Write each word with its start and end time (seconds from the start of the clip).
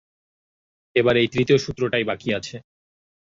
এবার 0.95 1.15
এই 1.17 1.27
তৃতীয় 1.33 1.57
সূত্রটাই 1.57 2.03
বাকি 2.03 2.29
আছে। 2.33 2.55